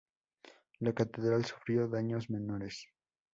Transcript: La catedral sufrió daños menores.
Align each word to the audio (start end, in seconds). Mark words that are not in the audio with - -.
La 0.79 0.93
catedral 0.95 1.45
sufrió 1.45 1.87
daños 1.87 2.27
menores. 2.31 2.87